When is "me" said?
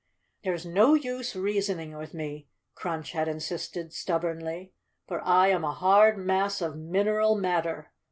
2.15-2.47